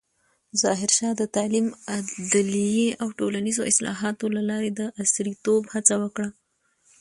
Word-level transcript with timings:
ظاهرشاه 0.61 1.13
د 1.17 1.23
تعلیم، 1.35 1.67
عدلیې 1.97 2.89
او 3.01 3.07
ټولنیزو 3.19 3.61
اصلاحاتو 3.71 4.25
له 4.35 4.41
لارې 4.49 4.69
د 4.73 4.81
عصریتوب 5.03 5.63
هڅه 5.73 5.93
وکړه. 6.03 6.29